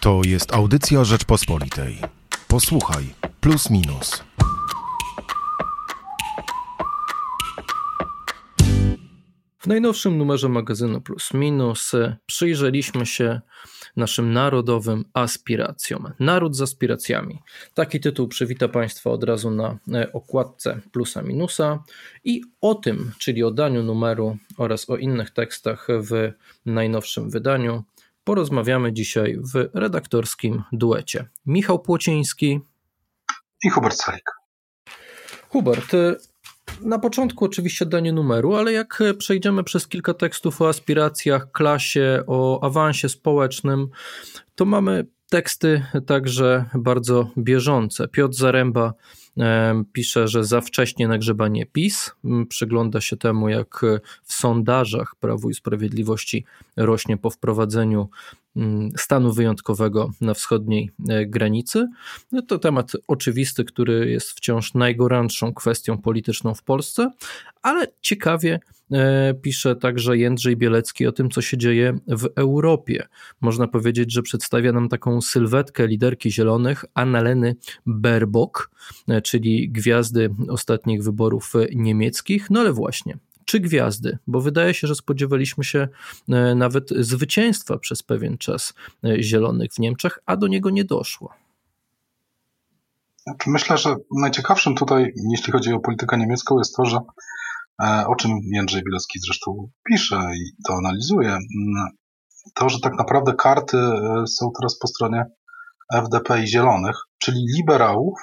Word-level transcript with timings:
To 0.00 0.20
jest 0.26 0.54
audycja 0.54 1.04
Rzeczpospolitej. 1.04 1.98
Posłuchaj, 2.48 3.04
plus 3.40 3.70
minus. 3.70 4.24
W 9.58 9.66
najnowszym 9.66 10.18
numerze 10.18 10.48
magazynu 10.48 11.00
Plus 11.00 11.34
Minus 11.34 11.92
przyjrzeliśmy 12.26 13.06
się 13.06 13.40
naszym 13.96 14.32
narodowym 14.32 15.04
aspiracjom. 15.14 16.12
Naród 16.20 16.56
z 16.56 16.62
aspiracjami. 16.62 17.38
Taki 17.74 18.00
tytuł 18.00 18.28
przywita 18.28 18.68
Państwa 18.68 19.10
od 19.10 19.24
razu 19.24 19.50
na 19.50 19.78
e, 19.92 20.12
okładce 20.12 20.80
plusa 20.92 21.22
minusa 21.22 21.84
i 22.24 22.42
o 22.60 22.74
tym, 22.74 23.12
czyli 23.18 23.44
o 23.44 23.50
daniu 23.50 23.82
numeru 23.82 24.36
oraz 24.58 24.90
o 24.90 24.96
innych 24.96 25.30
tekstach 25.30 25.88
w 25.90 26.32
najnowszym 26.66 27.30
wydaniu 27.30 27.84
porozmawiamy 28.24 28.92
dzisiaj 28.92 29.38
w 29.54 29.68
redaktorskim 29.74 30.62
duecie. 30.72 31.28
Michał 31.46 31.78
Płociński 31.78 32.60
i 33.64 33.70
Hubert 33.70 33.96
Salik. 33.96 34.24
Hubert, 35.48 35.92
na 36.80 36.98
początku 36.98 37.44
oczywiście 37.44 37.86
danie 37.86 38.12
numeru, 38.12 38.54
ale 38.54 38.72
jak 38.72 39.02
przejdziemy 39.18 39.64
przez 39.64 39.88
kilka 39.88 40.14
tekstów 40.14 40.62
o 40.62 40.68
aspiracjach, 40.68 41.52
klasie, 41.52 42.22
o 42.26 42.64
awansie 42.64 43.08
społecznym, 43.08 43.88
to 44.54 44.64
mamy 44.64 45.06
teksty 45.30 45.84
także 46.06 46.64
bardzo 46.74 47.30
bieżące. 47.38 48.08
Piotr 48.08 48.34
Zaręba 48.34 48.94
pisze, 49.92 50.28
że 50.28 50.44
za 50.44 50.60
wcześnie 50.60 51.08
nagrzebanie 51.08 51.66
PiS. 51.66 52.10
Przygląda 52.48 53.00
się 53.00 53.16
temu, 53.16 53.48
jak 53.48 53.84
w 54.24 54.32
sondażach 54.32 55.14
Prawu 55.20 55.50
i 55.50 55.54
Sprawiedliwości 55.54 56.44
rośnie 56.76 57.16
po 57.16 57.30
wprowadzeniu 57.30 58.08
stanu 58.96 59.32
wyjątkowego 59.32 60.10
na 60.20 60.34
wschodniej 60.34 60.90
e, 61.08 61.26
granicy. 61.26 61.88
No 62.32 62.42
to 62.42 62.58
temat 62.58 62.92
oczywisty, 63.08 63.64
który 63.64 64.10
jest 64.10 64.30
wciąż 64.30 64.74
najgorętszą 64.74 65.54
kwestią 65.54 65.98
polityczną 65.98 66.54
w 66.54 66.62
Polsce, 66.62 67.10
ale 67.62 67.86
ciekawie 68.00 68.54
e, 68.54 68.60
pisze 69.42 69.76
także 69.76 70.16
Jędrzej 70.16 70.56
Bielecki 70.56 71.06
o 71.06 71.12
tym, 71.12 71.30
co 71.30 71.42
się 71.42 71.58
dzieje 71.58 71.98
w 72.06 72.28
Europie. 72.36 73.08
Można 73.40 73.68
powiedzieć, 73.68 74.12
że 74.12 74.22
przedstawia 74.22 74.72
nam 74.72 74.88
taką 74.88 75.20
sylwetkę 75.20 75.86
liderki 75.86 76.32
zielonych, 76.32 76.84
Annaleny 76.94 77.56
Baerbock, 77.86 78.70
e, 79.08 79.22
czyli 79.22 79.70
gwiazdy 79.70 80.30
ostatnich 80.48 81.02
wyborów 81.02 81.52
niemieckich. 81.74 82.50
No 82.50 82.60
ale 82.60 82.72
właśnie, 82.72 83.18
czy 83.44 83.60
gwiazdy, 83.60 84.18
bo 84.26 84.40
wydaje 84.40 84.74
się, 84.74 84.86
że 84.86 84.94
spodziewaliśmy 84.94 85.64
się 85.64 85.88
e, 86.28 86.54
nawet 86.54 86.90
zwycięstwa 86.90 87.78
przez 87.78 88.02
pewien 88.02 88.38
czas 88.38 88.74
e, 89.04 89.22
Zielonych 89.22 89.72
w 89.72 89.78
Niemczech, 89.78 90.18
a 90.26 90.36
do 90.36 90.46
niego 90.46 90.70
nie 90.70 90.84
doszło. 90.84 91.32
Znaczy, 93.16 93.50
myślę, 93.50 93.78
że 93.78 93.96
najciekawszym 94.10 94.74
tutaj, 94.74 95.12
jeśli 95.30 95.52
chodzi 95.52 95.72
o 95.72 95.80
politykę 95.80 96.18
niemiecką, 96.18 96.58
jest 96.58 96.76
to, 96.76 96.84
że 96.84 96.96
e, 96.96 97.00
o 98.06 98.14
czym 98.14 98.30
Jędrzej 98.52 98.82
Bilecki 98.82 99.20
zresztą 99.20 99.70
pisze 99.88 100.16
i 100.16 100.62
to 100.66 100.74
analizuje, 100.74 101.38
to, 102.54 102.68
że 102.68 102.80
tak 102.80 102.92
naprawdę 102.98 103.34
karty 103.34 103.78
są 104.26 104.50
teraz 104.60 104.78
po 104.78 104.88
stronie 104.88 105.24
FDP 105.94 106.42
i 106.42 106.46
Zielonych, 106.46 106.96
czyli 107.18 107.46
liberałów, 107.56 108.14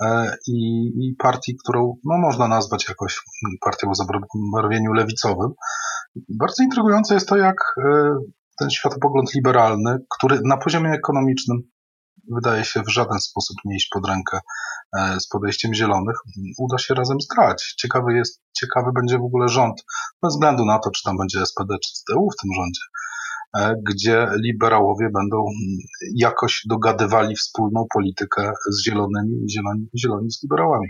E, 0.00 0.36
i, 0.46 0.86
i 0.98 1.14
partii, 1.18 1.56
którą 1.64 1.96
no, 2.04 2.18
można 2.18 2.48
nazwać 2.48 2.88
jakoś 2.88 3.22
partią 3.60 3.90
o 3.90 3.94
zabarwieniu 3.94 4.92
lewicowym. 4.92 5.52
Bardzo 6.28 6.62
intrygujące 6.62 7.14
jest 7.14 7.28
to, 7.28 7.36
jak 7.36 7.56
e, 7.78 8.14
ten 8.58 8.70
światopogląd 8.70 9.34
liberalny, 9.34 9.98
który 10.16 10.40
na 10.44 10.56
poziomie 10.56 10.90
ekonomicznym 10.90 11.58
wydaje 12.28 12.64
się 12.64 12.82
w 12.82 12.92
żaden 12.92 13.18
sposób 13.18 13.56
nie 13.64 13.76
iść 13.76 13.88
pod 13.92 14.08
rękę 14.08 14.40
e, 14.98 15.20
z 15.20 15.28
podejściem 15.28 15.74
zielonych, 15.74 16.16
uda 16.58 16.78
się 16.78 16.94
razem 16.94 17.20
zgrać. 17.20 17.74
Ciekawy 17.78 18.16
jest, 18.16 18.42
ciekawy 18.52 18.90
będzie 18.94 19.18
w 19.18 19.24
ogóle 19.24 19.48
rząd, 19.48 19.84
bez 20.22 20.34
względu 20.34 20.64
na 20.64 20.78
to, 20.78 20.90
czy 20.90 21.02
tam 21.02 21.16
będzie 21.18 21.46
SPD 21.46 21.74
czy 21.84 21.92
CDU 21.92 22.28
w 22.30 22.42
tym 22.42 22.50
rządzie, 22.56 22.80
E, 23.56 23.74
gdzie 23.88 24.28
liberałowie 24.44 25.10
będą 25.14 25.36
mm, 25.36 25.78
jakoś 26.14 26.62
dogadywali 26.68 27.36
wspólną 27.36 27.86
politykę 27.94 28.52
z 28.70 28.84
zielonymi 28.84 29.50
zieloni, 29.50 29.88
zieloni 29.98 30.30
z 30.30 30.42
liberałami. 30.42 30.88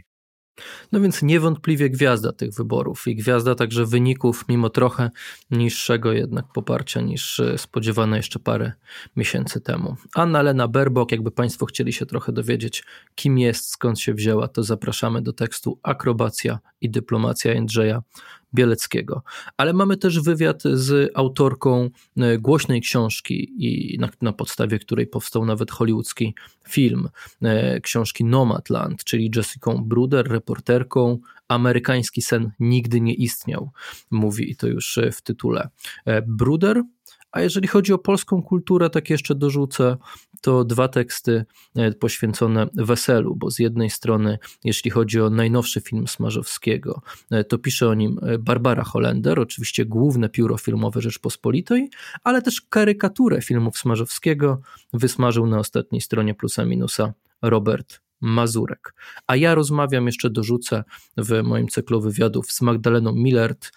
No 0.93 1.01
więc 1.01 1.23
niewątpliwie 1.23 1.91
gwiazda 1.91 2.33
tych 2.33 2.55
wyborów 2.55 3.09
i 3.09 3.17
gwiazda 3.17 3.55
także 3.55 3.87
wyników, 3.87 4.45
mimo 4.49 4.71
trochę 4.71 5.11
niższego 5.51 6.13
jednak 6.13 6.45
poparcia 6.55 7.01
niż 7.01 7.41
e, 7.41 7.59
spodziewano 7.59 8.17
jeszcze 8.17 8.39
parę 8.39 8.73
miesięcy 9.17 9.61
temu. 9.61 9.97
Anna 10.15 10.43
Lena 10.43 10.69
Berbok, 10.69 11.13
jakby 11.13 11.31
Państwo 11.31 11.67
chcieli 11.67 11.93
się 11.93 12.07
trochę 12.07 12.33
dowiedzieć, 12.33 12.85
kim 13.15 13.39
jest, 13.39 13.71
skąd 13.71 14.01
się 14.01 14.15
wzięła, 14.15 14.49
to 14.49 14.63
zapraszamy 14.63 15.23
do 15.23 15.33
tekstu 15.33 15.79
Akrobacja 15.83 16.59
i 16.81 16.91
dyplomacja 16.91 17.53
Jędrzeja 17.53 18.03
Bieleckiego. 18.55 19.23
Ale 19.57 19.73
mamy 19.73 19.97
też 19.97 20.21
wywiad 20.21 20.63
z 20.63 21.11
autorką 21.15 21.91
e, 22.17 22.39
głośnej 22.39 22.81
książki, 22.81 23.53
i 23.59 23.99
na, 23.99 24.09
na 24.23 24.33
podstawie 24.33 24.79
której 24.79 25.07
powstał 25.07 25.45
nawet 25.45 25.71
hollywoodzki 25.71 26.35
film, 26.69 27.09
e, 27.43 27.81
książki 27.81 28.25
Nomadland, 28.25 29.05
czyli 29.05 29.31
Jessica 29.37 29.75
Bruder, 29.83 30.29
reporterką. 30.29 31.19
Amerykański 31.49 32.23
sen 32.23 32.51
nigdy 32.61 33.01
nie 33.01 33.15
istniał, 33.15 33.71
mówi 34.11 34.51
i 34.51 34.57
to 34.57 34.67
już 34.67 34.99
e, 34.99 35.13
w 35.13 35.23
tytule. 35.23 35.69
Bruder 36.27 36.83
a 37.33 37.41
jeżeli 37.41 37.69
chodzi 37.69 37.93
o 37.93 37.99
polską 37.99 38.43
kulturę, 38.43 38.91
tak 38.91 39.11
jeszcze 39.11 39.35
dorzucę, 39.35 39.97
to 40.41 40.65
dwa 40.65 40.89
teksty 40.89 41.45
e, 41.77 41.93
poświęcone 41.93 42.67
weselu, 42.75 43.37
bo 43.37 43.51
z 43.51 43.59
jednej 43.59 43.91
strony, 43.91 44.39
jeśli 44.65 44.91
chodzi 44.91 45.21
o 45.21 45.31
najnowszy 45.31 45.81
film 45.81 46.09
Smarzowskiego, 46.09 47.03
e, 47.31 47.45
to 47.45 47.59
pisze 47.59 47.89
o 47.89 47.95
nim 47.95 48.19
e, 48.23 48.39
Barbara 48.39 48.85
Holender, 48.85 49.41
oczywiście 49.41 49.85
główne 49.85 50.29
pióro 50.29 50.59
filmowe 50.59 51.01
Rzeczpospolitej, 51.01 51.91
ale 52.25 52.43
też 52.43 52.61
karykaturę 52.61 53.43
filmów 53.43 53.79
Smarzowskiego 53.79 54.61
wysmażył 54.93 55.47
na 55.47 55.59
ostatniej 55.59 56.01
stronie 56.01 56.35
plusa 56.35 56.65
minusa 56.65 57.15
Robert 57.43 58.01
Mazurek. 58.21 58.95
A 59.27 59.37
ja 59.37 59.55
rozmawiam, 59.55 60.07
jeszcze 60.07 60.31
dorzucę 60.31 60.85
w 61.17 61.43
moim 61.43 61.69
cyklu 61.69 62.01
wywiadów 62.01 62.53
z 62.53 62.61
Magdaleną 62.61 63.13
Millert, 63.13 63.71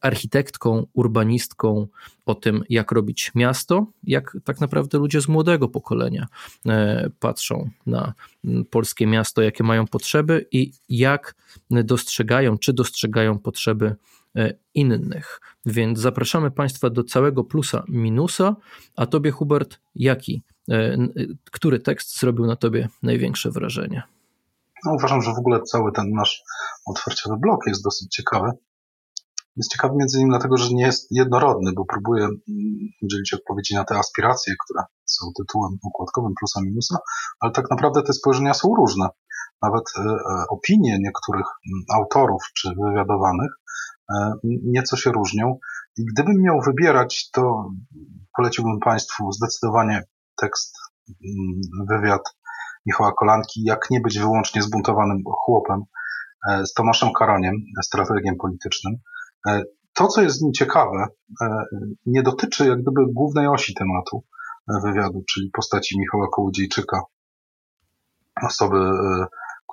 architektką, 0.00 0.86
urbanistką 0.92 1.86
o 2.26 2.34
tym, 2.34 2.64
jak 2.68 2.92
robić 2.92 3.32
miasto, 3.34 3.86
jak 4.04 4.36
tak 4.44 4.60
naprawdę 4.60 4.98
ludzie 4.98 5.20
z 5.20 5.28
młodego 5.28 5.68
pokolenia 5.68 6.26
e, 6.66 7.10
patrzą 7.20 7.70
na 7.86 8.14
polskie 8.70 9.06
miasto, 9.06 9.42
jakie 9.42 9.64
mają 9.64 9.86
potrzeby 9.86 10.46
i 10.52 10.72
jak 10.88 11.34
dostrzegają, 11.70 12.58
czy 12.58 12.72
dostrzegają 12.72 13.38
potrzeby 13.38 13.96
e, 14.36 14.54
innych. 14.74 15.40
Więc 15.66 15.98
zapraszamy 15.98 16.50
Państwa 16.50 16.90
do 16.90 17.04
całego 17.04 17.44
plusa 17.44 17.84
minusa. 17.88 18.56
A 18.96 19.06
Tobie, 19.06 19.30
Hubert, 19.30 19.80
jaki, 19.94 20.42
który 21.52 21.80
tekst 21.80 22.20
zrobił 22.20 22.46
na 22.46 22.56
Tobie 22.56 22.88
największe 23.02 23.50
wrażenie? 23.50 24.02
No, 24.84 24.92
uważam, 24.92 25.22
że 25.22 25.32
w 25.32 25.38
ogóle 25.38 25.62
cały 25.62 25.92
ten 25.92 26.10
nasz 26.10 26.42
otwarciowy 26.86 27.36
blok 27.40 27.60
jest 27.66 27.84
dosyć 27.84 28.14
ciekawy. 28.14 28.50
Jest 29.56 29.72
ciekawy 29.72 29.94
między 29.96 30.18
innymi 30.18 30.30
dlatego, 30.30 30.56
że 30.56 30.74
nie 30.74 30.84
jest 30.84 31.06
jednorodny, 31.10 31.72
bo 31.76 31.84
próbuje 31.84 32.24
mm, 32.24 32.38
udzielić 33.02 33.34
odpowiedzi 33.34 33.74
na 33.74 33.84
te 33.84 33.98
aspiracje, 33.98 34.54
które 34.64 34.84
są 35.04 35.26
tytułem 35.38 35.78
układkowym 35.84 36.32
plusa 36.40 36.60
minusa, 36.62 36.98
ale 37.40 37.52
tak 37.52 37.70
naprawdę 37.70 38.02
te 38.02 38.12
spojrzenia 38.12 38.54
są 38.54 38.74
różne. 38.76 39.08
Nawet 39.62 39.84
e, 39.98 40.00
e, 40.02 40.44
opinie 40.48 40.98
niektórych 41.00 41.46
mm, 41.46 41.84
autorów 41.94 42.42
czy 42.56 42.68
wywiadowanych 42.68 43.50
e, 44.14 44.32
nieco 44.44 44.96
się 44.96 45.12
różnią. 45.12 45.58
I 45.96 46.04
gdybym 46.04 46.42
miał 46.42 46.60
wybierać, 46.60 47.30
to 47.30 47.70
poleciłbym 48.36 48.78
Państwu 48.80 49.32
zdecydowanie 49.32 50.02
tekst, 50.36 50.76
mm, 51.08 51.60
wywiad 51.90 52.22
Michała 52.86 53.12
Kolanki, 53.12 53.64
jak 53.64 53.90
nie 53.90 54.00
być 54.00 54.18
wyłącznie 54.18 54.62
zbuntowanym 54.62 55.22
chłopem 55.44 55.82
z 56.64 56.72
Tomaszem 56.72 57.12
Karoniem, 57.12 57.54
strategiem 57.82 58.36
politycznym. 58.36 58.94
E, 59.48 59.62
to, 59.94 60.08
co 60.08 60.22
jest 60.22 60.38
w 60.38 60.42
nim 60.42 60.52
ciekawe, 60.52 61.06
e, 61.42 61.64
nie 62.06 62.22
dotyczy 62.22 62.66
jak 62.66 62.82
gdyby 62.82 63.00
głównej 63.12 63.46
osi 63.46 63.74
tematu 63.74 64.24
e, 64.68 64.80
wywiadu, 64.80 65.24
czyli 65.28 65.50
postaci 65.50 65.98
Michała 65.98 66.28
Kołodziejczyka, 66.32 67.00
osoby, 68.42 68.90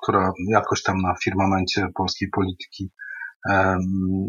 która 0.01 0.33
jakoś 0.49 0.83
tam 0.83 0.97
na 1.01 1.15
firmamencie 1.23 1.87
polskiej 1.95 2.29
polityki 2.29 2.91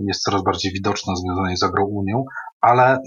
jest 0.06 0.22
coraz 0.22 0.42
bardziej 0.42 0.72
widoczna, 0.72 1.16
związanej 1.16 1.56
z 1.56 1.62
agrounią, 1.62 2.24
ale 2.62 2.98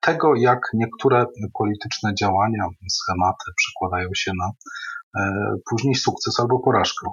tego, 0.00 0.34
jak 0.36 0.60
niektóre 0.74 1.26
polityczne 1.58 2.14
działania, 2.14 2.68
schematy 2.90 3.52
przekładają 3.56 4.08
się 4.14 4.32
na 4.38 4.50
później 5.70 5.94
sukces 5.94 6.40
albo 6.40 6.58
porażkę. 6.58 7.06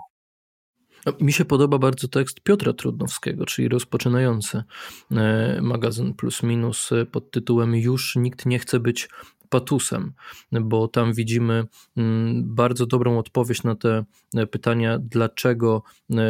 No, 1.06 1.14
mi 1.22 1.34
się 1.34 1.46
podoba 1.46 1.78
bardzo 1.78 2.08
tekst 2.08 2.42
Piotra 2.42 2.74
Trudnowskiego, 2.74 3.46
czyli 3.46 3.70
rozpoczynający 3.70 4.64
e, 5.12 5.60
magazyn 5.62 6.14
Plus 6.14 6.44
Minus 6.44 6.92
e, 6.92 7.06
pod 7.06 7.32
tytułem 7.32 7.76
Już 7.76 8.16
nikt 8.16 8.46
nie 8.46 8.60
chce 8.60 8.80
być 8.80 9.10
patusem, 9.50 10.14
bo 10.52 10.88
tam 10.88 11.14
widzimy 11.14 11.64
mm, 11.98 12.56
bardzo 12.56 12.86
dobrą 12.86 13.18
odpowiedź 13.18 13.64
na 13.64 13.76
te 13.76 14.06
pytania, 14.52 15.00
dlaczego 15.00 15.84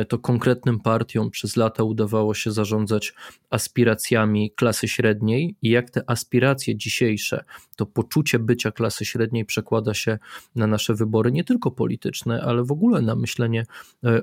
to 0.10 0.20
konkretnym 0.20 0.80
partiom 0.80 1.30
przez 1.30 1.56
lata 1.56 1.84
udawało 1.84 2.34
się 2.34 2.52
zarządzać 2.52 3.14
aspiracjami 3.50 4.52
klasy 4.52 4.88
średniej 4.88 5.56
i 5.62 5.70
jak 5.70 5.90
te 5.90 6.10
aspiracje 6.10 6.76
dzisiejsze, 6.76 7.44
to 7.76 7.86
poczucie 7.86 8.40
bycia 8.40 8.72
klasy 8.72 9.06
średniej 9.06 9.46
przekłada 9.46 9.94
się 9.94 10.20
na 10.56 10.68
nasze 10.68 10.94
wybory, 10.94 11.32
nie 11.32 11.44
tylko 11.44 11.72
polityczne, 11.72 12.42
ale 12.42 12.64
w 12.64 12.72
ogóle 12.72 13.02
na 13.02 13.16
myślenie 13.16 13.66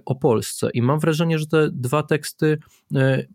o 0.04 0.14
Polsce. 0.14 0.70
I 0.74 0.82
mam 0.82 1.00
wrażenie, 1.00 1.38
że 1.38 1.46
te 1.46 1.70
dwa 1.72 2.02
teksty 2.02 2.58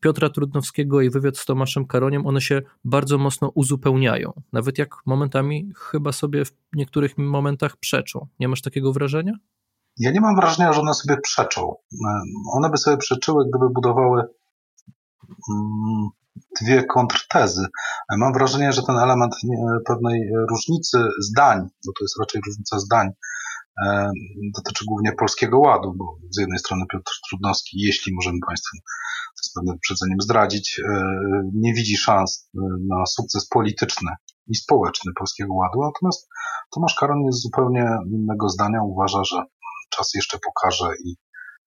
Piotra 0.02 0.30
Trudnowskiego 0.30 1.02
i 1.02 1.10
wywiad 1.10 1.38
z 1.38 1.46
Tomaszem 1.46 1.86
Karoniem, 1.86 2.28
one 2.28 2.42
się 2.42 2.62
bardzo 2.86 3.18
mocno 3.18 3.52
uzupełniają. 3.56 4.34
Nawet 4.54 4.78
jak 4.78 4.96
momentami 5.06 5.51
chyba 5.78 6.12
sobie 6.12 6.46
w 6.46 6.52
niektórych 6.74 7.18
momentach 7.18 7.78
przeczą. 7.78 8.28
Nie 8.40 8.48
masz 8.48 8.62
takiego 8.62 8.94
wrażenia? 8.94 9.34
Ja 9.98 10.12
nie 10.12 10.22
mam 10.22 10.36
wrażenia, 10.36 10.74
że 10.74 10.82
one 10.82 10.94
sobie 10.94 11.18
przeczą. 11.22 11.76
One 12.54 12.70
by 12.70 12.78
sobie 12.78 12.98
przeczyły, 12.98 13.46
gdyby 13.50 13.70
budowały 13.70 14.24
mm, 15.50 16.10
dwie 16.62 16.84
kontrtezy. 16.84 17.66
Mam 18.18 18.34
wrażenie, 18.34 18.74
że 18.74 18.84
ten 18.84 18.98
element 18.98 19.36
pewnej 19.88 20.32
różnicy 20.50 20.98
zdań, 21.22 21.60
bo 21.86 21.92
to 22.00 22.04
jest 22.04 22.20
raczej 22.20 22.42
różnica 22.46 22.80
zdań, 22.80 23.08
e, 23.08 23.14
dotyczy 24.56 24.86
głównie 24.88 25.12
Polskiego 25.12 25.60
Ładu, 25.60 25.94
bo 25.98 26.18
z 26.30 26.40
jednej 26.40 26.60
strony 26.60 26.86
Piotr 26.92 27.12
Trudnowski, 27.30 27.82
jeśli 27.82 28.14
możemy 28.14 28.40
Państwu 28.48 28.78
z 29.42 29.54
pewnym 29.54 29.76
wyprzedzeniem 29.76 30.22
zdradzić, 30.22 30.80
e, 30.80 31.04
nie 31.54 31.74
widzi 31.74 31.98
szans 31.98 32.50
e, 32.56 32.60
na 32.90 33.06
sukces 33.06 33.48
polityczny 33.48 34.12
i 34.48 34.56
społeczny 34.56 35.12
Polskiego 35.20 35.54
Ładu, 35.54 35.80
natomiast 35.82 36.30
Tomasz 36.72 36.96
Karon 36.96 37.24
jest 37.26 37.42
zupełnie 37.42 37.86
innego 38.06 38.50
zdania, 38.50 38.84
uważa, 38.84 39.24
że 39.24 39.44
czas 39.90 40.14
jeszcze 40.16 40.38
pokaże 40.46 40.88
i, 41.06 41.16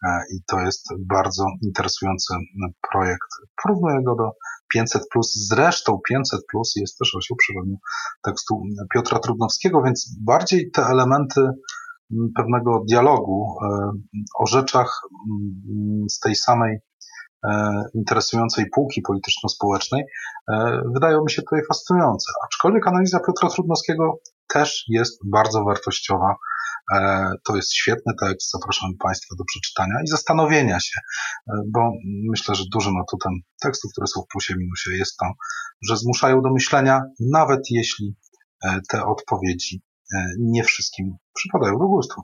e, 0.07 0.09
i 0.35 0.43
to 0.47 0.61
jest 0.61 0.89
bardzo 0.99 1.47
interesujący 1.63 2.35
projekt. 2.93 3.29
Porównuję 3.63 4.03
go 4.03 4.15
do 4.15 4.31
500+, 4.77 5.01
zresztą 5.23 5.99
500+, 6.13 6.21
jest 6.77 6.99
też 6.99 7.15
osioł 7.15 7.37
przerobił 7.37 7.79
tekstu 8.25 8.63
Piotra 8.95 9.19
Trudnowskiego, 9.19 9.83
więc 9.83 10.17
bardziej 10.21 10.71
te 10.71 10.83
elementy 10.83 11.41
pewnego 12.37 12.85
dialogu 12.89 13.57
o 14.39 14.47
rzeczach 14.47 15.01
z 16.09 16.19
tej 16.19 16.35
samej 16.35 16.79
E, 17.45 17.85
interesującej 17.95 18.65
półki 18.75 19.03
polityczno-społecznej, 19.03 20.05
e, 20.53 20.83
wydają 20.95 21.25
mi 21.25 21.31
się 21.31 21.43
tutaj 21.43 21.61
fascynujące. 21.69 22.33
Aczkolwiek 22.45 22.89
analiza 22.89 23.21
Piotra 23.21 23.49
Trudnowskiego 23.49 24.19
też 24.49 24.85
jest 24.89 25.21
bardzo 25.25 25.65
wartościowa. 25.65 26.37
E, 26.93 27.31
to 27.45 27.57
jest 27.57 27.75
świetny 27.75 28.13
tekst, 28.21 28.51
zapraszam 28.51 28.91
Państwa 29.03 29.35
do 29.39 29.45
przeczytania 29.45 29.95
i 30.05 30.07
zastanowienia 30.07 30.81
się, 30.81 31.01
bo 31.73 31.93
myślę, 32.31 32.55
że 32.55 32.65
dużym 32.73 32.97
atutem 32.97 33.33
tekstów, 33.63 33.93
które 33.93 34.07
są 34.07 34.21
w 34.23 34.33
plusie 34.33 34.55
minusie 34.57 34.91
jest 34.99 35.17
to, 35.17 35.27
że 35.89 35.97
zmuszają 35.97 36.43
do 36.43 36.53
myślenia, 36.53 37.03
nawet 37.33 37.61
jeśli 37.71 38.17
te 38.89 39.05
odpowiedzi 39.05 39.83
nie 40.39 40.65
wszystkim 40.65 41.17
przypadają 41.35 41.79
do 41.79 41.87
gustu. 41.87 42.23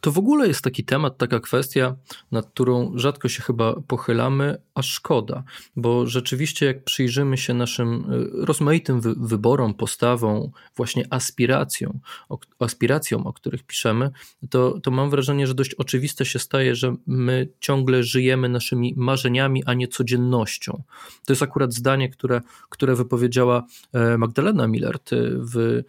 To 0.00 0.12
w 0.12 0.18
ogóle 0.18 0.48
jest 0.48 0.64
taki 0.64 0.84
temat, 0.84 1.18
taka 1.18 1.40
kwestia, 1.40 1.96
nad 2.32 2.46
którą 2.46 2.92
rzadko 2.94 3.28
się 3.28 3.42
chyba 3.42 3.74
pochylamy, 3.86 4.58
a 4.74 4.82
szkoda, 4.82 5.44
bo 5.76 6.06
rzeczywiście 6.06 6.66
jak 6.66 6.84
przyjrzymy 6.84 7.36
się 7.36 7.54
naszym 7.54 8.12
y, 8.12 8.46
rozmaitym 8.46 9.00
wy 9.00 9.14
wyborom, 9.16 9.74
postawom, 9.74 10.50
właśnie 10.76 11.04
aspiracjom, 11.10 12.00
o, 12.28 12.38
aspiracjom, 12.58 13.26
o 13.26 13.32
których 13.32 13.62
piszemy, 13.62 14.10
to, 14.50 14.80
to 14.80 14.90
mam 14.90 15.10
wrażenie, 15.10 15.46
że 15.46 15.54
dość 15.54 15.74
oczywiste 15.74 16.24
się 16.24 16.38
staje, 16.38 16.74
że 16.74 16.96
my 17.06 17.48
ciągle 17.60 18.02
żyjemy 18.02 18.48
naszymi 18.48 18.94
marzeniami, 18.96 19.64
a 19.66 19.74
nie 19.74 19.88
codziennością. 19.88 20.82
To 21.26 21.32
jest 21.32 21.42
akurat 21.42 21.74
zdanie, 21.74 22.08
które, 22.08 22.40
które 22.68 22.94
wypowiedziała 22.94 23.66
e, 23.92 24.18
Magdalena 24.18 24.66
Millert 24.66 25.10
w, 25.38 25.56
y, 25.56 25.84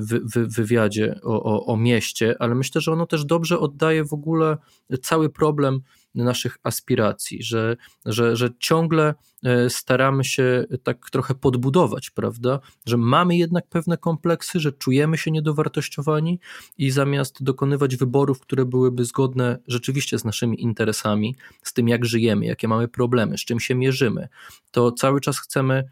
w, 0.00 0.36
w 0.36 0.54
wywiadzie 0.54 1.20
o, 1.22 1.42
o, 1.42 1.66
o 1.66 1.76
mieście, 1.76 2.36
ale 2.38 2.54
myślę, 2.54 2.80
że 2.80 2.92
ono 2.92 3.03
też 3.06 3.24
dobrze 3.24 3.58
oddaje 3.58 4.04
w 4.04 4.12
ogóle 4.12 4.56
cały 5.02 5.30
problem 5.30 5.80
naszych 6.14 6.58
aspiracji, 6.62 7.42
że, 7.42 7.76
że, 8.06 8.36
że 8.36 8.50
ciągle 8.58 9.14
e, 9.44 9.70
staramy 9.70 10.24
się 10.24 10.64
tak 10.82 11.10
trochę 11.10 11.34
podbudować, 11.34 12.10
prawda? 12.10 12.60
Że 12.86 12.96
mamy 12.96 13.36
jednak 13.36 13.68
pewne 13.68 13.98
kompleksy, 13.98 14.60
że 14.60 14.72
czujemy 14.72 15.18
się 15.18 15.30
niedowartościowani 15.30 16.40
i 16.78 16.90
zamiast 16.90 17.42
dokonywać 17.42 17.96
wyborów, 17.96 18.40
które 18.40 18.64
byłyby 18.64 19.04
zgodne 19.04 19.58
rzeczywiście 19.68 20.18
z 20.18 20.24
naszymi 20.24 20.62
interesami, 20.62 21.36
z 21.62 21.72
tym 21.72 21.88
jak 21.88 22.04
żyjemy, 22.04 22.46
jakie 22.46 22.68
mamy 22.68 22.88
problemy, 22.88 23.38
z 23.38 23.44
czym 23.44 23.60
się 23.60 23.74
mierzymy, 23.74 24.28
to 24.70 24.92
cały 24.92 25.20
czas 25.20 25.38
chcemy 25.38 25.84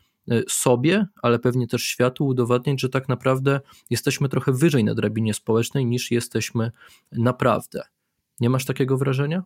sobie, 0.48 1.06
ale 1.22 1.38
pewnie 1.38 1.66
też 1.66 1.82
światu 1.82 2.26
udowadniać, 2.26 2.80
że 2.80 2.88
tak 2.88 3.08
naprawdę 3.08 3.60
jesteśmy 3.90 4.28
trochę 4.28 4.52
wyżej 4.52 4.84
na 4.84 4.94
drabinie 4.94 5.34
społecznej 5.34 5.86
niż 5.86 6.10
jesteśmy 6.10 6.72
naprawdę. 7.12 7.82
Nie 8.40 8.50
masz 8.50 8.64
takiego 8.64 8.98
wrażenia? 8.98 9.42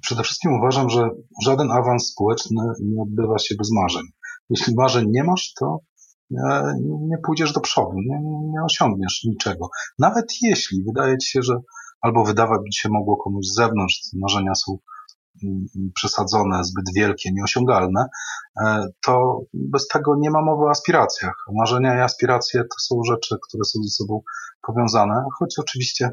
przede 0.00 0.22
wszystkim 0.22 0.52
uważam, 0.52 0.90
że 0.90 1.10
żaden 1.42 1.70
awans 1.70 2.06
społeczny 2.06 2.62
nie 2.80 3.02
odbywa 3.02 3.38
się 3.38 3.54
bez 3.54 3.72
marzeń. 3.72 4.02
Jeśli 4.50 4.74
marzeń 4.74 5.06
nie 5.10 5.24
masz, 5.24 5.54
to 5.54 5.78
e, 6.44 6.74
nie 6.82 7.18
pójdziesz 7.18 7.52
do 7.52 7.60
przodu, 7.60 7.92
nie, 7.96 8.20
nie 8.52 8.64
osiągniesz 8.64 9.24
niczego. 9.24 9.68
Nawet 9.98 10.24
jeśli 10.42 10.84
wydaje 10.84 11.18
ci 11.18 11.30
się, 11.30 11.42
że 11.42 11.54
albo 12.00 12.24
wydawać 12.24 12.60
by 12.60 12.72
się 12.72 12.88
mogło 12.88 13.16
komuś 13.16 13.46
z 13.46 13.54
zewnątrz, 13.54 14.00
marzenia 14.14 14.54
są 14.54 14.78
przesadzone, 15.94 16.64
zbyt 16.64 16.84
wielkie, 16.94 17.32
nieosiągalne, 17.32 18.06
e, 18.64 18.86
to 19.06 19.40
bez 19.54 19.88
tego 19.88 20.16
nie 20.18 20.30
ma 20.30 20.42
mowy 20.42 20.64
o 20.64 20.70
aspiracjach. 20.70 21.34
Marzenia 21.52 21.96
i 21.96 22.00
aspiracje 22.00 22.60
to 22.62 22.78
są 22.80 23.02
rzeczy, 23.04 23.36
które 23.48 23.64
są 23.64 23.82
ze 23.82 23.90
sobą 23.90 24.22
powiązane, 24.66 25.24
choć 25.38 25.58
oczywiście 25.58 26.10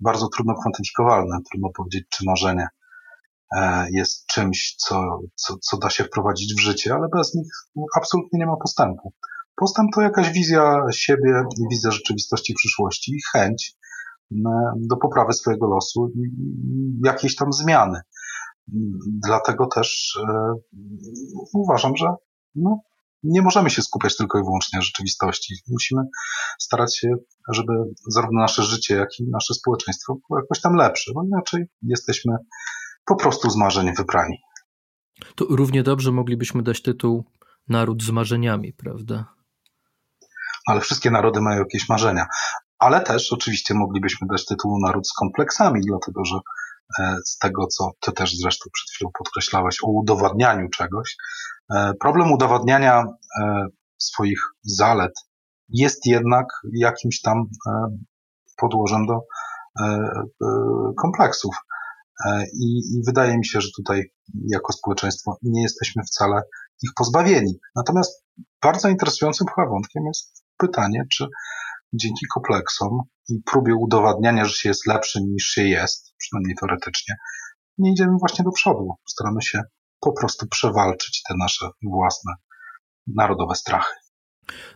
bardzo 0.00 0.28
trudno 0.28 0.54
kwantyfikowalne. 0.60 1.38
Trudno 1.50 1.68
powiedzieć, 1.76 2.04
czy 2.08 2.24
marzenie 2.26 2.68
E, 3.56 3.86
jest 3.90 4.26
czymś, 4.26 4.74
co, 4.76 5.20
co, 5.34 5.56
co 5.58 5.76
da 5.78 5.90
się 5.90 6.04
wprowadzić 6.04 6.54
w 6.54 6.60
życie, 6.60 6.94
ale 6.94 7.08
bez 7.08 7.34
nich 7.34 7.48
absolutnie 7.96 8.38
nie 8.38 8.46
ma 8.46 8.56
postępu. 8.56 9.12
Postęp 9.56 9.90
to 9.94 10.00
jakaś 10.00 10.32
wizja 10.32 10.82
siebie, 10.92 11.44
wizja 11.70 11.90
rzeczywistości 11.90 12.54
przyszłości 12.54 13.12
i 13.12 13.20
chęć 13.32 13.76
do 14.76 14.96
poprawy 14.96 15.32
swojego 15.32 15.66
losu 15.66 16.12
i 16.16 16.20
jakiejś 17.04 17.36
tam 17.36 17.52
zmiany. 17.52 18.00
Dlatego 19.26 19.66
też 19.66 20.18
e, 20.28 20.54
uważam, 21.54 21.96
że 21.96 22.06
no, 22.54 22.80
nie 23.22 23.42
możemy 23.42 23.70
się 23.70 23.82
skupiać 23.82 24.16
tylko 24.16 24.38
i 24.38 24.42
wyłącznie 24.42 24.76
na 24.76 24.82
rzeczywistości. 24.82 25.54
Musimy 25.68 26.02
starać 26.58 26.98
się, 26.98 27.08
żeby 27.52 27.72
zarówno 28.08 28.40
nasze 28.40 28.62
życie, 28.62 28.94
jak 28.94 29.08
i 29.20 29.24
nasze 29.30 29.54
społeczeństwo 29.54 30.14
było 30.28 30.40
jakoś 30.40 30.60
tam 30.60 30.74
lepsze, 30.74 31.12
bo 31.14 31.24
inaczej 31.24 31.64
jesteśmy 31.82 32.36
po 33.04 33.16
prostu 33.16 33.50
z 33.50 33.56
marzeń 33.56 33.94
wybrani. 33.96 34.38
To 35.34 35.44
równie 35.44 35.82
dobrze 35.82 36.12
moglibyśmy 36.12 36.62
dać 36.62 36.82
tytuł 36.82 37.24
Naród 37.68 38.02
z 38.02 38.10
marzeniami, 38.10 38.72
prawda? 38.72 39.34
Ale 40.66 40.80
wszystkie 40.80 41.10
narody 41.10 41.40
mają 41.40 41.58
jakieś 41.58 41.88
marzenia. 41.88 42.26
Ale 42.78 43.00
też 43.00 43.32
oczywiście 43.32 43.74
moglibyśmy 43.74 44.26
dać 44.30 44.46
tytuł 44.46 44.78
Naród 44.80 45.08
z 45.08 45.12
kompleksami, 45.12 45.80
dlatego 45.86 46.24
że 46.24 46.38
z 47.26 47.38
tego, 47.38 47.66
co 47.66 47.90
ty 48.00 48.12
też 48.12 48.36
zresztą 48.36 48.70
przed 48.72 48.90
chwilą 48.94 49.10
podkreślałeś 49.18 49.76
o 49.84 49.86
udowadnianiu 49.86 50.68
czegoś, 50.68 51.16
e, 51.74 51.92
problem 52.00 52.32
udowadniania 52.32 53.04
e, 53.42 53.66
swoich 53.98 54.40
zalet 54.62 55.12
jest 55.68 56.06
jednak 56.06 56.46
jakimś 56.72 57.20
tam 57.20 57.44
podłożem 58.56 59.06
do 59.06 59.20
kompleksów. 61.02 61.54
E, 62.26 62.44
I, 62.54 62.78
I, 62.78 63.02
wydaje 63.06 63.38
mi 63.38 63.46
się, 63.46 63.60
że 63.60 63.68
tutaj 63.76 64.02
jako 64.48 64.72
społeczeństwo 64.72 65.36
nie 65.42 65.62
jesteśmy 65.62 66.02
wcale 66.02 66.42
ich 66.82 66.90
pozbawieni. 66.96 67.58
Natomiast 67.76 68.24
bardzo 68.62 68.88
interesującym 68.88 69.46
chyba 69.54 69.68
wątkiem 69.68 70.06
jest 70.06 70.44
pytanie, 70.56 71.04
czy 71.12 71.26
dzięki 71.92 72.26
kompleksom 72.34 72.98
i 73.28 73.42
próbie 73.52 73.74
udowadniania, 73.74 74.44
że 74.44 74.54
się 74.54 74.68
jest 74.68 74.86
lepszym 74.86 75.22
niż 75.32 75.44
się 75.44 75.68
jest, 75.68 76.14
przynajmniej 76.18 76.56
teoretycznie, 76.60 77.14
nie 77.78 77.92
idziemy 77.92 78.12
właśnie 78.20 78.44
do 78.44 78.52
przodu. 78.52 78.94
Staramy 79.08 79.42
się 79.42 79.62
po 80.00 80.12
prostu 80.12 80.46
przewalczyć 80.46 81.22
te 81.28 81.34
nasze 81.38 81.66
własne 81.82 82.32
narodowe 83.06 83.54
strachy. 83.54 83.94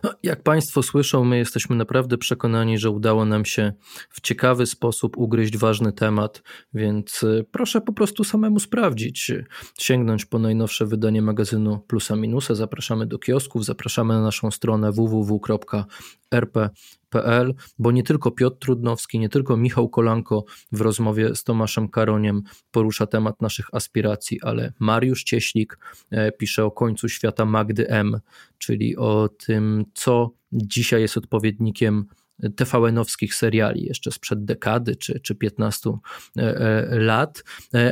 No, 0.03 0.13
jak 0.23 0.43
Państwo 0.43 0.83
słyszą, 0.83 1.23
my 1.23 1.37
jesteśmy 1.37 1.75
naprawdę 1.75 2.17
przekonani, 2.17 2.77
że 2.77 2.89
udało 2.89 3.25
nam 3.25 3.45
się 3.45 3.73
w 4.09 4.21
ciekawy 4.21 4.65
sposób 4.65 5.17
ugryźć 5.17 5.57
ważny 5.57 5.93
temat, 5.93 6.43
więc 6.73 7.23
y, 7.23 7.45
proszę 7.51 7.81
po 7.81 7.93
prostu 7.93 8.23
samemu 8.23 8.59
sprawdzić, 8.59 9.31
sięgnąć 9.79 10.25
po 10.25 10.39
najnowsze 10.39 10.85
wydanie 10.85 11.21
magazynu 11.21 11.79
Plusa 11.79 12.15
Minusa. 12.15 12.55
Zapraszamy 12.55 13.05
do 13.05 13.19
kiosków, 13.19 13.65
zapraszamy 13.65 14.13
na 14.13 14.21
naszą 14.21 14.51
stronę 14.51 14.91
www 14.91 15.39
rp.pl, 16.31 17.53
bo 17.79 17.91
nie 17.91 18.03
tylko 18.03 18.31
Piotr 18.31 18.57
Trudnowski, 18.59 19.19
nie 19.19 19.29
tylko 19.29 19.57
Michał 19.57 19.89
Kolanko 19.89 20.45
w 20.71 20.81
rozmowie 20.81 21.35
z 21.35 21.43
Tomaszem 21.43 21.89
Karoniem 21.89 22.43
porusza 22.71 23.07
temat 23.07 23.41
naszych 23.41 23.65
aspiracji, 23.71 24.41
ale 24.41 24.73
Mariusz 24.79 25.23
Cieślik 25.23 25.77
e, 26.11 26.31
pisze 26.31 26.65
o 26.65 26.71
końcu 26.71 27.09
świata 27.09 27.45
Magdy 27.45 27.89
M, 27.89 28.19
czyli 28.57 28.97
o 28.97 29.29
tym, 29.29 29.85
co 29.93 30.31
dzisiaj 30.51 31.01
jest 31.01 31.17
odpowiednikiem 31.17 32.05
TVN-owskich 32.55 33.35
seriali 33.35 33.85
jeszcze 33.85 34.11
sprzed 34.11 34.45
dekady 34.45 34.95
czy, 34.95 35.19
czy 35.19 35.35
15 35.35 35.89
e, 35.89 36.41
e, 36.41 36.99
lat, 36.99 37.43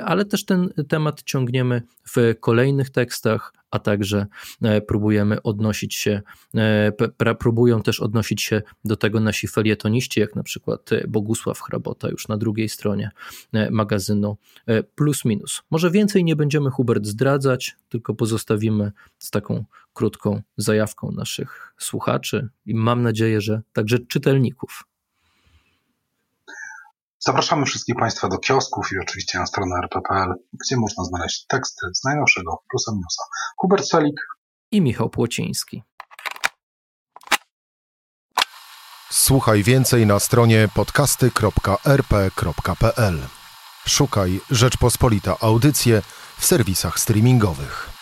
ale 0.03 0.25
też 0.25 0.45
ten 0.45 0.69
temat 0.89 1.23
ciągniemy 1.23 1.81
w 2.15 2.35
kolejnych 2.39 2.89
tekstach, 2.89 3.53
a 3.71 3.79
także 3.79 4.27
e, 4.61 4.81
próbujemy 4.81 5.41
odnosić 5.41 5.95
się, 5.95 6.21
e, 6.55 7.35
próbują 7.39 7.81
też 7.81 7.99
odnosić 7.99 8.41
się 8.41 8.61
do 8.85 8.95
tego 8.95 9.19
nasi 9.19 9.47
felietoniści, 9.47 10.19
jak 10.19 10.35
na 10.35 10.43
przykład 10.43 10.91
e, 10.91 11.07
Bogusław 11.07 11.61
Hrabota 11.61 12.09
już 12.09 12.27
na 12.27 12.37
drugiej 12.37 12.69
stronie 12.69 13.11
magazynu 13.71 14.37
Plus 14.95 15.25
Minus. 15.25 15.61
Może 15.71 15.91
więcej 15.91 16.23
nie 16.23 16.35
będziemy 16.35 16.69
Hubert 16.69 17.05
zdradzać, 17.05 17.75
tylko 17.89 18.13
pozostawimy 18.13 18.91
z 19.17 19.31
taką 19.31 19.65
krótką 19.93 20.41
zajawką 20.57 21.11
naszych 21.11 21.73
słuchaczy 21.77 22.49
i 22.65 22.75
mam 22.75 23.01
nadzieję, 23.01 23.41
że 23.41 23.61
także 23.73 23.99
czytelników. 23.99 24.83
Zapraszamy 27.27 27.65
wszystkich 27.65 27.95
Państwa 27.95 28.27
do 28.27 28.37
kiosków 28.37 28.91
i 28.91 28.99
oczywiście 28.99 29.39
na 29.39 29.45
stronę 29.45 29.75
rp.pl, 29.75 30.33
gdzie 30.53 30.77
można 30.77 31.03
znaleźć 31.03 31.45
teksty 31.47 31.85
z 31.93 32.03
najnowszego 32.03 32.63
plusa 32.69 32.91
minusa. 32.91 33.23
Hubert 33.57 33.87
Selik 33.87 34.15
i 34.71 34.81
Michał 34.81 35.09
Płociński. 35.09 35.83
Słuchaj 39.11 39.63
więcej 39.63 40.05
na 40.05 40.19
stronie 40.19 40.69
podcasty.rp.pl. 40.75 43.19
Szukaj 43.87 44.39
Rzeczpospolita 44.51 45.37
Audycje 45.39 46.01
w 46.37 46.45
serwisach 46.45 46.99
streamingowych. 46.99 47.94